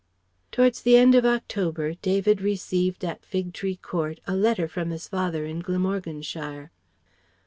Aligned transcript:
Towards 0.51 0.81
the 0.81 0.97
end 0.97 1.13
of 1.13 1.27
October, 1.27 1.93
David 1.93 2.41
received 2.41 3.05
at 3.05 3.23
Fig 3.23 3.53
Tree 3.53 3.75
Court 3.75 4.19
a 4.25 4.35
letter 4.35 4.67
from 4.67 4.89
his 4.89 5.07
father 5.07 5.45
in 5.45 5.59
Glamorganshire. 5.59 6.71